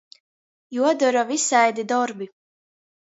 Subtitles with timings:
[0.77, 2.27] Juodora vysaidi dorbi.